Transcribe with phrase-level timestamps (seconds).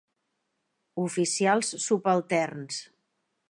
[1.03, 2.83] Oficials subalterns.